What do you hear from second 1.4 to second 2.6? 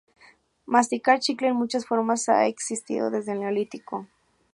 en muchas formas ha